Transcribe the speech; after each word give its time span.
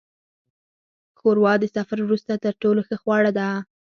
ښوروا 1.19 1.53
د 1.59 1.63
سفر 1.75 1.97
وروسته 2.03 2.33
تر 2.43 2.53
ټولو 2.61 2.81
ښه 2.87 2.95
خواړه 3.01 3.31
ده. 3.37 3.47